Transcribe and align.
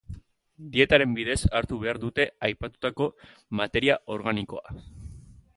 Dietaren 0.77 1.13
bidez 1.17 1.35
hartu 1.59 1.77
behar 1.83 2.01
dute 2.05 2.27
aipatutako 2.49 3.11
materia 3.63 4.03
organikoa. 4.17 4.79